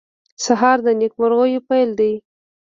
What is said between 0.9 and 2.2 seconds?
نیکمرغیو پېل دی.